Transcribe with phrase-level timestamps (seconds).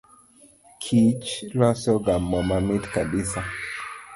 [0.81, 1.27] Kich
[1.57, 3.41] losoga moo mamit kabisa.